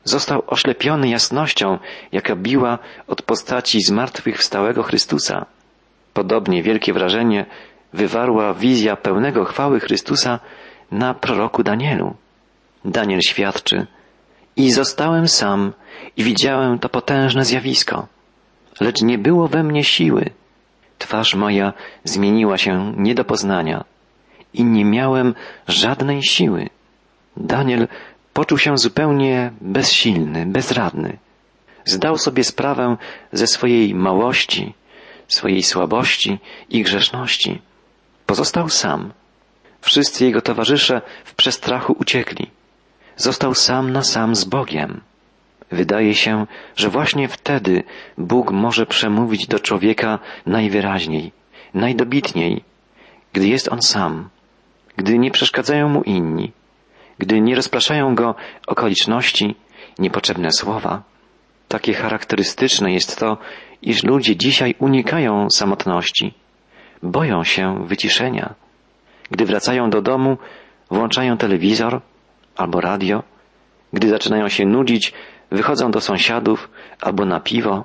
Został 0.06 0.42
oślepiony 0.46 1.08
jasnością, 1.08 1.78
jaka 2.12 2.36
biła 2.36 2.78
od 3.06 3.22
postaci 3.22 3.80
zmartwychwstałego 3.80 4.82
Chrystusa. 4.82 5.46
Podobnie 6.14 6.62
wielkie 6.62 6.92
wrażenie 6.92 7.46
wywarła 7.92 8.54
wizja 8.54 8.96
pełnego 8.96 9.44
chwały 9.44 9.80
Chrystusa 9.80 10.40
na 10.90 11.14
proroku 11.14 11.62
Danielu. 11.62 12.14
Daniel 12.84 13.20
świadczy, 13.20 13.86
i 14.56 14.70
zostałem 14.70 15.28
sam 15.28 15.72
i 16.16 16.24
widziałem 16.24 16.78
to 16.78 16.88
potężne 16.88 17.44
zjawisko, 17.44 18.06
lecz 18.80 19.02
nie 19.02 19.18
było 19.18 19.48
we 19.48 19.62
mnie 19.62 19.84
siły, 19.84 20.30
Twarz 20.98 21.34
moja 21.34 21.72
zmieniła 22.04 22.58
się 22.58 22.92
nie 22.96 23.14
do 23.14 23.24
poznania 23.24 23.84
i 24.54 24.64
nie 24.64 24.84
miałem 24.84 25.34
żadnej 25.68 26.22
siły. 26.22 26.68
Daniel 27.36 27.88
poczuł 28.36 28.58
się 28.58 28.78
zupełnie 28.78 29.52
bezsilny, 29.60 30.46
bezradny. 30.46 31.18
Zdał 31.84 32.18
sobie 32.18 32.44
sprawę 32.44 32.96
ze 33.32 33.46
swojej 33.46 33.94
małości, 33.94 34.74
swojej 35.28 35.62
słabości 35.62 36.38
i 36.70 36.82
grzeszności. 36.82 37.62
Pozostał 38.26 38.68
sam. 38.68 39.12
Wszyscy 39.80 40.24
jego 40.24 40.40
towarzysze 40.42 41.02
w 41.24 41.34
przestrachu 41.34 41.92
uciekli. 41.98 42.50
Został 43.16 43.54
sam 43.54 43.92
na 43.92 44.02
sam 44.02 44.34
z 44.34 44.44
Bogiem. 44.44 45.00
Wydaje 45.70 46.14
się, 46.14 46.46
że 46.76 46.88
właśnie 46.88 47.28
wtedy 47.28 47.82
Bóg 48.18 48.50
może 48.50 48.86
przemówić 48.86 49.46
do 49.46 49.58
człowieka 49.60 50.18
najwyraźniej, 50.46 51.32
najdobitniej, 51.74 52.64
gdy 53.32 53.48
jest 53.48 53.68
on 53.68 53.82
sam, 53.82 54.28
gdy 54.96 55.18
nie 55.18 55.30
przeszkadzają 55.30 55.88
mu 55.88 56.02
inni, 56.02 56.52
gdy 57.18 57.40
nie 57.40 57.54
rozpraszają 57.54 58.14
go 58.14 58.34
okoliczności, 58.66 59.54
niepotrzebne 59.98 60.50
słowa. 60.52 61.02
Takie 61.68 61.94
charakterystyczne 61.94 62.92
jest 62.92 63.18
to, 63.18 63.38
iż 63.82 64.04
ludzie 64.04 64.36
dzisiaj 64.36 64.74
unikają 64.78 65.50
samotności, 65.50 66.34
boją 67.02 67.44
się 67.44 67.84
wyciszenia. 67.86 68.54
Gdy 69.30 69.44
wracają 69.44 69.90
do 69.90 70.02
domu, 70.02 70.38
włączają 70.90 71.36
telewizor 71.36 72.00
albo 72.56 72.80
radio, 72.80 73.22
gdy 73.92 74.08
zaczynają 74.08 74.48
się 74.48 74.66
nudzić, 74.66 75.12
wychodzą 75.50 75.90
do 75.90 76.00
sąsiadów 76.00 76.70
albo 77.00 77.24
na 77.24 77.40
piwo, 77.40 77.84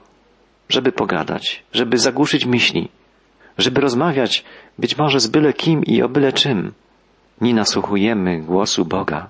żeby 0.70 0.92
pogadać, 0.92 1.64
żeby 1.74 1.98
zagłuszyć 1.98 2.46
myśli, 2.46 2.90
żeby 3.58 3.82
rozmawiać 3.82 4.44
być 4.80 4.98
może 4.98 5.20
z 5.20 5.28
byle 5.28 5.54
kim 5.54 5.84
i 5.84 6.02
o 6.02 6.10
byle 6.10 6.34
czym. 6.34 6.74
Nie 7.42 7.54
nasłuchujemy 7.54 8.42
głosu 8.42 8.86
Boga, 8.86 9.30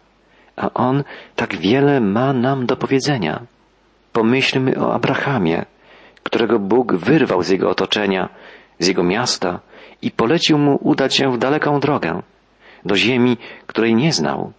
a 0.56 0.74
On 0.74 1.04
tak 1.36 1.56
wiele 1.56 2.02
ma 2.02 2.34
nam 2.34 2.66
do 2.66 2.78
powiedzenia. 2.78 3.42
Pomyślmy 4.14 4.80
o 4.80 4.94
Abrahamie, 4.94 5.66
którego 6.24 6.60
Bóg 6.60 6.94
wyrwał 6.94 7.44
z 7.44 7.50
jego 7.50 7.70
otoczenia, 7.70 8.30
z 8.80 8.88
jego 8.88 9.04
miasta 9.04 9.60
i 10.02 10.12
polecił 10.12 10.58
mu 10.58 10.80
udać 10.82 11.16
się 11.16 11.32
w 11.32 11.38
daleką 11.38 11.80
drogę, 11.80 12.22
do 12.86 12.96
ziemi, 12.96 13.38
której 13.68 13.96
nie 13.96 14.14
znał. 14.14 14.52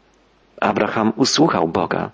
Abraham 0.60 1.12
usłuchał 1.16 1.68
Boga. 1.68 2.10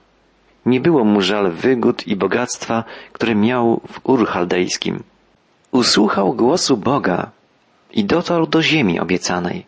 Nie 0.66 0.80
było 0.80 1.04
mu 1.04 1.20
żal 1.20 1.50
wygód 1.50 2.06
i 2.06 2.16
bogactwa, 2.16 2.84
które 3.12 3.34
miał 3.34 3.80
w 3.86 4.00
Ur 4.04 4.26
Chaldejskim. 4.26 5.02
Usłuchał 5.70 6.34
głosu 6.34 6.76
Boga 6.76 7.30
i 7.92 8.04
dotarł 8.04 8.46
do 8.46 8.62
ziemi 8.62 9.00
obiecanej. 9.00 9.67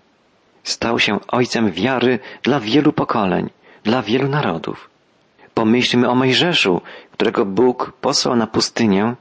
Stał 0.71 0.99
się 0.99 1.19
ojcem 1.29 1.73
wiary 1.73 2.19
dla 2.43 2.61
wielu 2.61 2.93
pokoleń, 2.93 3.51
dla 3.85 4.03
wielu 4.03 4.29
narodów. 4.29 4.91
Pomyślmy 5.55 6.09
o 6.09 6.15
Mojżeszu, 6.15 6.81
którego 7.13 7.45
Bóg 7.45 7.93
posłał 8.01 8.37
na 8.37 8.47
pustynię, 8.47 9.15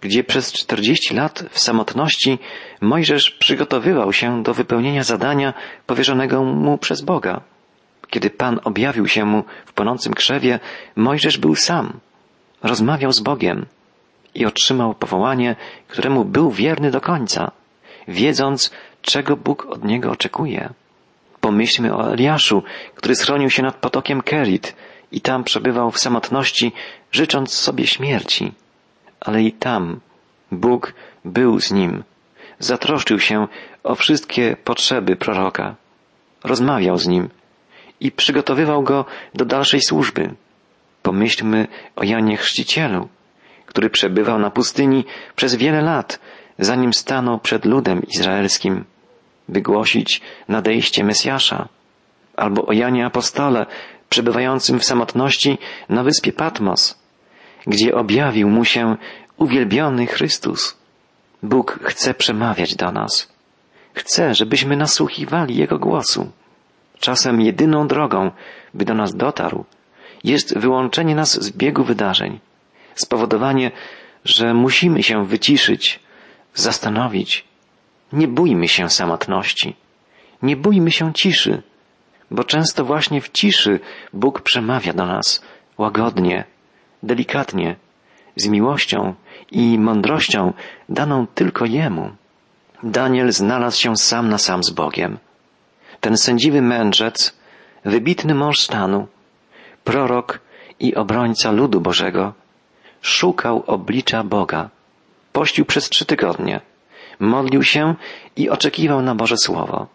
gdzie 0.00 0.24
przez 0.24 0.52
czterdzieści 0.52 1.14
lat 1.14 1.44
w 1.50 1.58
samotności 1.58 2.38
Mojżesz 2.80 3.30
przygotowywał 3.30 4.12
się 4.12 4.42
do 4.42 4.54
wypełnienia 4.54 5.04
zadania 5.04 5.54
powierzonego 5.86 6.44
mu 6.44 6.78
przez 6.78 7.00
Boga. 7.02 7.40
Kiedy 8.10 8.30
Pan 8.30 8.60
objawił 8.64 9.06
się 9.08 9.24
mu 9.24 9.44
w 9.66 9.72
płonącym 9.72 10.14
krzewie, 10.14 10.60
Mojżesz 10.96 11.38
był 11.38 11.54
sam. 11.54 12.00
Rozmawiał 12.62 13.12
z 13.12 13.20
Bogiem 13.20 13.66
i 14.34 14.46
otrzymał 14.46 14.94
powołanie, 14.94 15.56
któremu 15.88 16.24
był 16.24 16.50
wierny 16.50 16.90
do 16.90 17.00
końca, 17.00 17.50
wiedząc, 18.08 18.70
czego 19.02 19.36
Bóg 19.36 19.66
od 19.66 19.84
niego 19.84 20.10
oczekuje. 20.10 20.72
Pomyślmy 21.46 21.94
o 21.94 22.12
Eliaszu, 22.12 22.62
który 22.94 23.14
schronił 23.14 23.50
się 23.50 23.62
nad 23.62 23.76
potokiem 23.76 24.22
Kerit 24.22 24.76
i 25.12 25.20
tam 25.20 25.44
przebywał 25.44 25.90
w 25.90 25.98
samotności, 25.98 26.72
życząc 27.12 27.52
sobie 27.52 27.86
śmierci. 27.86 28.52
Ale 29.20 29.42
i 29.42 29.52
tam 29.52 30.00
Bóg 30.52 30.94
był 31.24 31.60
z 31.60 31.72
nim. 31.72 32.04
Zatroszczył 32.58 33.18
się 33.20 33.46
o 33.84 33.94
wszystkie 33.94 34.56
potrzeby 34.64 35.16
proroka. 35.16 35.74
Rozmawiał 36.44 36.98
z 36.98 37.06
nim 37.06 37.28
i 38.00 38.12
przygotowywał 38.12 38.82
go 38.82 39.04
do 39.34 39.44
dalszej 39.44 39.80
służby. 39.80 40.34
Pomyślmy 41.02 41.66
o 41.96 42.04
Janie 42.04 42.36
Chrzcicielu, 42.36 43.08
który 43.66 43.90
przebywał 43.90 44.38
na 44.38 44.50
pustyni 44.50 45.04
przez 45.36 45.54
wiele 45.54 45.82
lat, 45.82 46.20
zanim 46.58 46.92
stanął 46.92 47.38
przed 47.38 47.64
ludem 47.64 48.02
izraelskim, 48.08 48.84
by 49.48 49.62
głosić 49.62 50.20
nadejście 50.48 51.04
Mesjasza, 51.04 51.68
albo 52.36 52.66
o 52.66 52.72
Janie 52.72 53.06
Apostole, 53.06 53.66
przebywającym 54.08 54.78
w 54.78 54.84
samotności 54.84 55.58
na 55.88 56.02
wyspie 56.02 56.32
Patmos, 56.32 56.98
gdzie 57.66 57.94
objawił 57.94 58.50
mu 58.50 58.64
się 58.64 58.96
uwielbiony 59.36 60.06
Chrystus. 60.06 60.76
Bóg 61.42 61.78
chce 61.82 62.14
przemawiać 62.14 62.76
do 62.76 62.92
nas. 62.92 63.32
Chce, 63.94 64.34
żebyśmy 64.34 64.76
nasłuchiwali 64.76 65.56
Jego 65.56 65.78
głosu. 65.78 66.30
Czasem 67.00 67.40
jedyną 67.40 67.88
drogą, 67.88 68.30
by 68.74 68.84
do 68.84 68.94
nas 68.94 69.14
dotarł, 69.14 69.64
jest 70.24 70.58
wyłączenie 70.58 71.14
nas 71.14 71.42
z 71.42 71.50
biegu 71.50 71.84
wydarzeń, 71.84 72.40
spowodowanie, 72.94 73.70
że 74.24 74.54
musimy 74.54 75.02
się 75.02 75.26
wyciszyć, 75.26 76.00
zastanowić. 76.54 77.45
Nie 78.16 78.28
bójmy 78.28 78.68
się 78.68 78.90
samotności, 78.90 79.76
nie 80.42 80.56
bójmy 80.56 80.90
się 80.90 81.12
ciszy, 81.14 81.62
bo 82.30 82.44
często 82.44 82.84
właśnie 82.84 83.20
w 83.20 83.28
ciszy 83.28 83.80
Bóg 84.12 84.40
przemawia 84.40 84.92
do 84.92 85.06
nas 85.06 85.42
łagodnie, 85.78 86.44
delikatnie, 87.02 87.76
z 88.36 88.48
miłością 88.48 89.14
i 89.50 89.78
mądrością 89.78 90.52
daną 90.88 91.26
tylko 91.26 91.64
Jemu. 91.64 92.10
Daniel 92.82 93.32
znalazł 93.32 93.80
się 93.80 93.96
sam 93.96 94.28
na 94.28 94.38
sam 94.38 94.64
z 94.64 94.70
Bogiem. 94.70 95.18
Ten 96.00 96.16
sędziwy 96.16 96.62
mędrzec, 96.62 97.36
wybitny 97.84 98.34
mąż 98.34 98.60
stanu, 98.60 99.06
prorok 99.84 100.40
i 100.80 100.94
obrońca 100.94 101.50
ludu 101.50 101.80
Bożego, 101.80 102.32
szukał 103.02 103.64
oblicza 103.66 104.24
Boga. 104.24 104.70
Pościł 105.32 105.64
przez 105.64 105.88
trzy 105.88 106.04
tygodnie. 106.04 106.60
Modlił 107.20 107.62
się 107.62 107.94
i 108.36 108.50
oczekiwał 108.50 109.02
na 109.02 109.14
Boże 109.14 109.36
Słowo. 109.36 109.86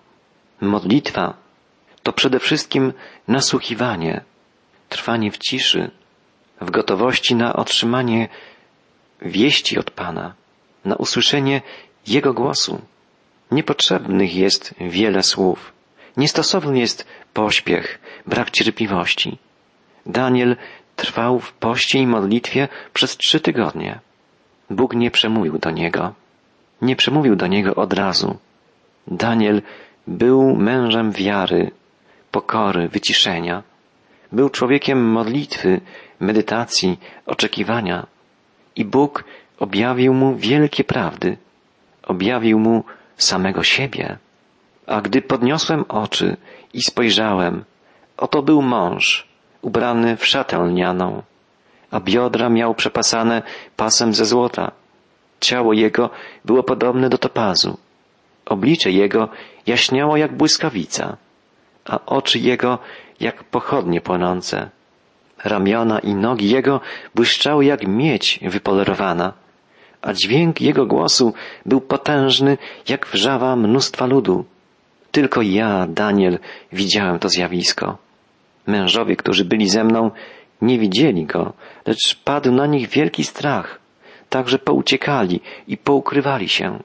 Modlitwa 0.61 1.33
to 2.03 2.13
przede 2.13 2.39
wszystkim 2.39 2.93
nasłuchiwanie, 3.27 4.21
trwanie 4.89 5.31
w 5.31 5.37
ciszy, 5.37 5.91
w 6.61 6.71
gotowości 6.71 7.35
na 7.35 7.53
otrzymanie 7.53 8.29
wieści 9.21 9.79
od 9.79 9.91
Pana, 9.91 10.33
na 10.85 10.95
usłyszenie 10.95 11.61
Jego 12.07 12.33
głosu. 12.33 12.81
Niepotrzebnych 13.51 14.35
jest 14.35 14.73
wiele 14.79 15.23
słów. 15.23 15.73
Niestosowny 16.17 16.79
jest 16.79 17.07
pośpiech, 17.33 17.99
brak 18.27 18.51
cierpliwości. 18.51 19.37
Daniel 20.05 20.55
trwał 20.95 21.39
w 21.39 21.53
poście 21.53 21.99
i 21.99 22.07
modlitwie 22.07 22.67
przez 22.93 23.17
trzy 23.17 23.39
tygodnie. 23.39 23.99
Bóg 24.69 24.93
nie 24.93 25.11
przemówił 25.11 25.57
do 25.57 25.71
niego. 25.71 26.13
Nie 26.81 26.95
przemówił 26.95 27.35
do 27.35 27.47
niego 27.47 27.75
od 27.75 27.93
razu. 27.93 28.37
Daniel 29.07 29.61
był 30.07 30.55
mężem 30.55 31.11
wiary, 31.11 31.71
pokory, 32.31 32.87
wyciszenia. 32.87 33.63
Był 34.31 34.49
człowiekiem 34.49 35.11
modlitwy, 35.11 35.81
medytacji, 36.19 36.99
oczekiwania. 37.25 38.07
I 38.75 38.85
Bóg 38.85 39.23
objawił 39.59 40.13
mu 40.13 40.35
wielkie 40.35 40.83
prawdy. 40.83 41.37
Objawił 42.03 42.59
mu 42.59 42.83
samego 43.17 43.63
siebie. 43.63 44.17
A 44.87 45.01
gdy 45.01 45.21
podniosłem 45.21 45.85
oczy 45.89 46.37
i 46.73 46.81
spojrzałem, 46.83 47.63
oto 48.17 48.41
był 48.41 48.61
mąż, 48.61 49.27
ubrany 49.61 50.17
w 50.17 50.25
szatę 50.25 50.57
lnianą, 50.57 51.23
a 51.91 51.99
biodra 51.99 52.49
miał 52.49 52.75
przepasane 52.75 53.41
pasem 53.75 54.13
ze 54.13 54.25
złota. 54.25 54.71
Ciało 55.41 55.73
jego 55.73 56.09
było 56.45 56.63
podobne 56.63 57.09
do 57.09 57.17
topazu. 57.17 57.77
Oblicze 58.45 58.91
jego 58.91 59.29
jaśniało 59.67 60.17
jak 60.17 60.37
błyskawica, 60.37 61.17
a 61.85 61.99
oczy 62.05 62.39
jego 62.39 62.79
jak 63.19 63.43
pochodnie 63.43 64.01
płonące. 64.01 64.69
Ramiona 65.43 65.99
i 65.99 66.13
nogi 66.15 66.49
jego 66.49 66.81
błyszczały 67.15 67.65
jak 67.65 67.87
miedź 67.87 68.39
wypolerowana, 68.41 69.33
a 70.01 70.13
dźwięk 70.13 70.61
jego 70.61 70.85
głosu 70.85 71.33
był 71.65 71.81
potężny 71.81 72.57
jak 72.89 73.07
wrzawa 73.07 73.55
mnóstwa 73.55 74.05
ludu. 74.05 74.45
Tylko 75.11 75.41
ja, 75.41 75.87
Daniel, 75.89 76.39
widziałem 76.71 77.19
to 77.19 77.29
zjawisko. 77.29 77.97
Mężowie, 78.67 79.15
którzy 79.15 79.45
byli 79.45 79.69
ze 79.69 79.83
mną, 79.83 80.11
nie 80.61 80.79
widzieli 80.79 81.25
go, 81.25 81.53
lecz 81.85 82.15
padł 82.23 82.51
na 82.51 82.65
nich 82.65 82.89
wielki 82.89 83.23
strach, 83.23 83.80
tak 84.31 84.49
że 84.49 84.59
pouciekali 84.59 85.37
i 85.67 85.77
poukrywali 85.77 86.49
się. 86.49 86.79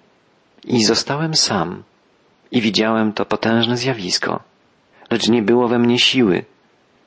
I 0.64 0.84
zostałem 0.84 1.34
sam 1.34 1.82
i 2.50 2.60
widziałem 2.60 3.12
to 3.12 3.24
potężne 3.24 3.76
zjawisko, 3.76 4.40
lecz 5.10 5.28
nie 5.28 5.42
było 5.42 5.68
we 5.68 5.78
mnie 5.78 5.98
siły. 5.98 6.44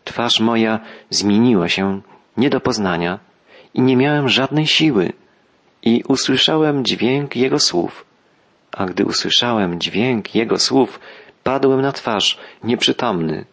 Twarz 0.03 0.39
moja 0.39 0.79
zmieniła 1.09 1.67
się 1.69 2.01
nie 2.37 2.49
do 2.49 2.59
poznania 2.59 3.19
i 3.73 3.81
nie 3.81 3.97
miałem 3.97 4.29
żadnej 4.29 4.67
siły. 4.67 5.13
I 5.83 6.03
usłyszałem 6.07 6.85
dźwięk 6.85 7.35
Jego 7.35 7.59
słów. 7.59 8.05
A 8.71 8.85
gdy 8.85 9.05
usłyszałem 9.05 9.79
dźwięk 9.79 10.35
Jego 10.35 10.57
słów, 10.59 10.99
padłem 11.43 11.81
na 11.81 11.91
twarz, 11.91 12.37
nieprzytomny 12.63 13.45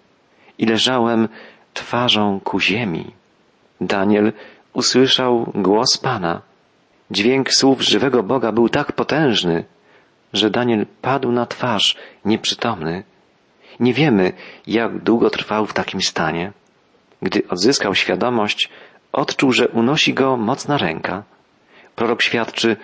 i 0.59 0.67
leżałem 0.67 1.29
twarzą 1.75 2.41
ku 2.41 2.61
ziemi. 2.61 3.05
Daniel 3.81 4.33
usłyszał 4.73 5.53
głos 5.55 5.99
Pana. 5.99 6.46
Dźwięk 7.11 7.53
słów 7.53 7.83
żywego 7.83 8.23
Boga 8.23 8.53
był 8.53 8.69
tak 8.69 8.93
potężny, 8.93 9.65
że 10.33 10.51
Daniel 10.51 10.87
padł 11.03 11.33
na 11.33 11.47
twarz, 11.47 11.97
nieprzytomny. 12.25 13.03
Nie 13.81 13.95
wiemy, 13.95 14.33
jak 14.67 14.99
długo 14.99 15.31
trwał 15.31 15.67
w 15.67 15.73
takim 15.73 16.03
stanie. 16.03 16.53
Gdy 17.23 17.49
odzyskał 17.49 17.95
świadomość, 17.95 18.69
odczuł, 19.13 19.53
że 19.53 19.69
unosi 19.69 20.15
go 20.15 20.37
mocna 20.37 20.79
ręka. 20.79 21.23
Prorok 21.97 22.23
świadczy, 22.23 22.77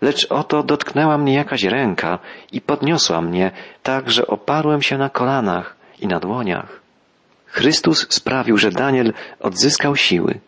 lecz 0.00 0.26
oto 0.30 0.62
dotknęła 0.62 1.18
mnie 1.18 1.34
jakaś 1.34 1.62
ręka 1.62 2.18
i 2.52 2.60
podniosła 2.60 3.20
mnie 3.20 3.50
tak, 3.82 4.10
że 4.10 4.26
oparłem 4.26 4.82
się 4.82 4.98
na 4.98 5.10
kolanach 5.10 5.76
i 6.00 6.06
na 6.06 6.20
dłoniach. 6.20 6.80
Chrystus 7.46 8.06
sprawił, 8.08 8.58
że 8.58 8.70
Daniel 8.70 9.12
odzyskał 9.40 9.96
siły. 9.96 10.40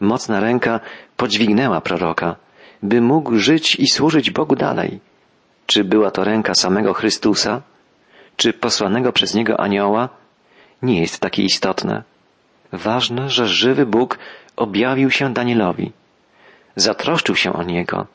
Mocna 0.00 0.40
ręka 0.40 0.80
podźwignęła 1.20 1.80
proroka, 1.80 2.36
by 2.82 3.00
mógł 3.00 3.36
żyć 3.36 3.76
i 3.76 3.86
służyć 3.86 4.30
Bogu 4.30 4.56
dalej. 4.56 5.00
Czy 5.66 5.84
była 5.84 6.10
to 6.10 6.24
ręka 6.24 6.54
samego 6.54 6.92
Chrystusa, 6.94 7.62
czy 8.36 8.52
posłanego 8.52 9.12
przez 9.12 9.34
niego 9.34 9.60
anioła, 9.60 10.08
nie 10.82 11.00
jest 11.00 11.20
takie 11.20 11.42
istotne. 11.42 12.02
Ważne, 12.72 13.30
że 13.30 13.48
żywy 13.48 13.86
Bóg 13.86 14.18
objawił 14.56 15.10
się 15.10 15.32
Danielowi, 15.32 15.92
zatroszczył 16.76 17.36
się 17.36 17.52
o 17.52 17.62
niego 17.62 18.06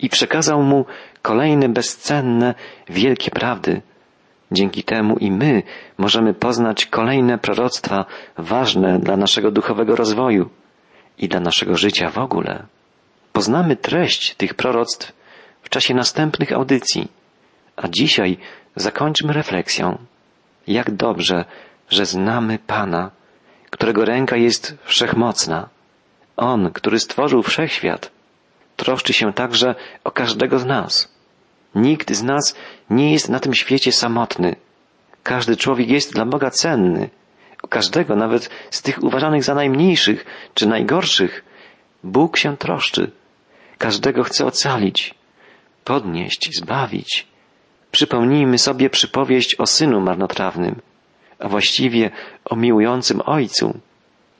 i 0.00 0.08
przekazał 0.08 0.62
mu 0.62 0.84
kolejne 1.22 1.68
bezcenne, 1.68 2.54
wielkie 2.88 3.30
prawdy. 3.30 3.82
Dzięki 4.52 4.82
temu 4.82 5.16
i 5.16 5.30
my 5.30 5.62
możemy 5.98 6.34
poznać 6.34 6.86
kolejne 6.86 7.38
proroctwa 7.38 8.04
ważne 8.38 8.98
dla 8.98 9.16
naszego 9.16 9.50
duchowego 9.50 9.96
rozwoju 9.96 10.50
i 11.18 11.28
dla 11.28 11.40
naszego 11.40 11.76
życia 11.76 12.10
w 12.10 12.18
ogóle. 12.18 12.66
Poznamy 13.32 13.76
treść 13.76 14.34
tych 14.34 14.54
proroctw 14.54 15.12
w 15.62 15.68
czasie 15.68 15.94
następnych 15.94 16.52
audycji, 16.52 17.08
a 17.76 17.88
dzisiaj 17.88 18.38
zakończmy 18.76 19.32
refleksją. 19.32 19.98
Jak 20.66 20.90
dobrze, 20.90 21.44
że 21.90 22.06
znamy 22.06 22.58
Pana, 22.58 23.10
którego 23.70 24.04
ręka 24.04 24.36
jest 24.36 24.74
wszechmocna. 24.84 25.68
On, 26.36 26.70
który 26.72 27.00
stworzył 27.00 27.42
wszechświat, 27.42 28.10
troszczy 28.76 29.12
się 29.12 29.32
także 29.32 29.74
o 30.04 30.10
każdego 30.10 30.58
z 30.58 30.64
nas. 30.64 31.14
Nikt 31.74 32.12
z 32.12 32.22
nas 32.22 32.54
nie 32.90 33.12
jest 33.12 33.28
na 33.28 33.40
tym 33.40 33.54
świecie 33.54 33.92
samotny. 33.92 34.56
Każdy 35.22 35.56
człowiek 35.56 35.88
jest 35.88 36.12
dla 36.12 36.24
Boga 36.24 36.50
cenny. 36.50 37.10
Każdego, 37.68 38.16
nawet 38.16 38.50
z 38.70 38.82
tych 38.82 39.02
uważanych 39.02 39.44
za 39.44 39.54
najmniejszych 39.54 40.24
czy 40.54 40.66
najgorszych, 40.68 41.44
Bóg 42.04 42.36
się 42.36 42.56
troszczy. 42.56 43.10
Każdego 43.78 44.22
chce 44.22 44.46
ocalić, 44.46 45.14
podnieść, 45.84 46.56
zbawić. 46.56 47.26
Przypomnijmy 47.90 48.58
sobie 48.58 48.90
przypowieść 48.90 49.54
o 49.54 49.66
synu 49.66 50.00
marnotrawnym, 50.00 50.80
a 51.38 51.48
właściwie 51.48 52.10
o 52.44 52.56
miłującym 52.56 53.20
ojcu. 53.26 53.78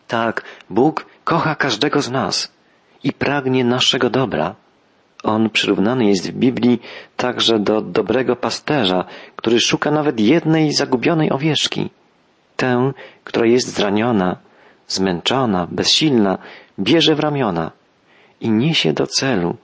Tak, 0.09 0.43
Bóg 0.71 1.07
kocha 1.25 1.55
każdego 1.55 2.03
z 2.03 2.11
nas 2.11 2.53
i 3.05 3.13
pragnie 3.13 3.65
naszego 3.65 4.11
dobra. 4.11 4.55
On 5.23 5.51
przyrównany 5.51 6.05
jest 6.05 6.31
w 6.31 6.35
Biblii 6.35 6.81
także 7.17 7.59
do 7.59 7.81
dobrego 7.81 8.37
pasterza, 8.37 9.05
który 9.37 9.61
szuka 9.61 9.91
nawet 9.91 10.21
jednej 10.21 10.73
zagubionej 10.73 11.31
owieczki. 11.31 11.91
Tę, 12.57 12.93
która 13.25 13.47
jest 13.47 13.75
zraniona, 13.75 14.37
zmęczona, 14.89 15.67
bezsilna, 15.71 16.39
bierze 16.79 17.15
w 17.15 17.21
ramiona 17.21 17.71
i 18.41 18.51
niesie 18.51 18.93
do 18.93 19.07
celu, 19.07 19.57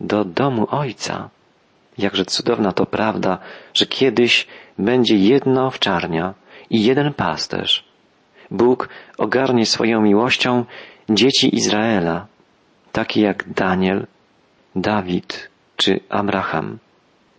do 0.00 0.24
domu 0.24 0.66
Ojca. 0.70 1.28
Jakże 1.98 2.24
cudowna 2.24 2.72
to 2.72 2.86
prawda, 2.86 3.38
że 3.74 3.86
kiedyś 3.86 4.46
będzie 4.78 5.16
jedna 5.16 5.66
owczarnia 5.66 6.34
i 6.70 6.84
jeden 6.84 7.14
pasterz. 7.14 7.84
Bóg 8.50 8.88
ogarnie 9.18 9.66
swoją 9.66 10.00
miłością 10.00 10.64
dzieci 11.08 11.56
Izraela, 11.56 12.26
takie 12.92 13.20
jak 13.20 13.52
Daniel, 13.52 14.06
Dawid 14.76 15.50
czy 15.76 16.00
Abraham. 16.08 16.78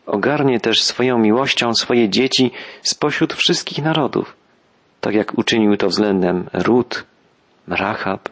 Ogarnie 0.06 0.60
też 0.60 0.84
swoją 0.84 1.18
miłością 1.18 1.74
swoje 1.74 2.10
dzieci 2.10 2.52
spośród 2.82 3.34
wszystkich 3.34 3.84
narodów, 3.84 4.36
tak 5.02 5.14
jak 5.14 5.38
uczynił 5.38 5.78
to 5.78 5.88
względem 5.88 6.50
Rut, 6.54 7.06
Rahab, 7.68 8.30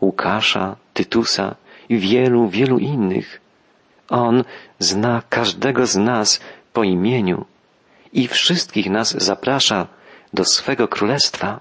Łukasza, 0.00 0.76
Tytusa 0.94 1.54
i 1.88 1.98
wielu, 1.98 2.48
wielu 2.48 2.78
innych. 2.78 3.40
On 4.08 4.44
zna 4.78 5.22
każdego 5.28 5.86
z 5.86 5.96
nas 5.96 6.40
po 6.72 6.84
imieniu 6.84 7.44
i 8.12 8.28
wszystkich 8.28 8.90
nas 8.90 9.08
zaprasza 9.10 9.86
do 10.32 10.44
swego 10.44 10.88
królestwa. 10.88 11.60